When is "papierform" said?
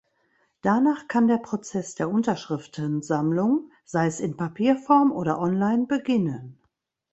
4.35-5.11